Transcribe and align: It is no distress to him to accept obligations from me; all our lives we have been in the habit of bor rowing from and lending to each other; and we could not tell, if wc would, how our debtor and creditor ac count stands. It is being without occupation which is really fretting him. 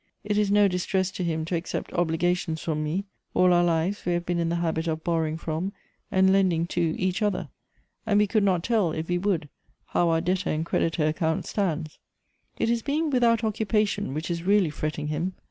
It 0.23 0.35
is 0.35 0.49
no 0.49 0.67
distress 0.67 1.11
to 1.11 1.23
him 1.23 1.45
to 1.45 1.55
accept 1.55 1.93
obligations 1.93 2.59
from 2.59 2.83
me; 2.83 3.05
all 3.35 3.53
our 3.53 3.63
lives 3.63 4.03
we 4.03 4.13
have 4.13 4.25
been 4.25 4.39
in 4.39 4.49
the 4.49 4.55
habit 4.55 4.87
of 4.87 5.03
bor 5.03 5.21
rowing 5.21 5.37
from 5.37 5.73
and 6.11 6.33
lending 6.33 6.65
to 6.69 6.95
each 6.99 7.21
other; 7.21 7.49
and 8.03 8.17
we 8.17 8.25
could 8.25 8.41
not 8.41 8.63
tell, 8.63 8.93
if 8.93 9.05
wc 9.05 9.21
would, 9.21 9.49
how 9.85 10.09
our 10.09 10.19
debtor 10.19 10.49
and 10.49 10.65
creditor 10.65 11.03
ac 11.03 11.13
count 11.19 11.45
stands. 11.45 11.99
It 12.57 12.71
is 12.71 12.81
being 12.81 13.11
without 13.11 13.43
occupation 13.43 14.15
which 14.15 14.31
is 14.31 14.41
really 14.41 14.71
fretting 14.71 15.09
him. 15.09 15.33